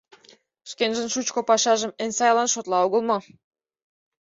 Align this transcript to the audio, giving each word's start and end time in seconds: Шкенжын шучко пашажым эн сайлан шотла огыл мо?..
Шкенжын 0.69 1.07
шучко 1.13 1.39
пашажым 1.49 1.91
эн 2.03 2.11
сайлан 2.17 2.49
шотла 2.53 2.77
огыл 2.85 3.01
мо?.. 3.09 3.17